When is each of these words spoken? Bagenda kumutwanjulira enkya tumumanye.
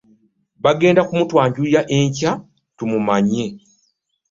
Bagenda 0.63 1.01
kumutwanjulira 1.07 1.81
enkya 1.97 2.31
tumumanye. 2.77 3.45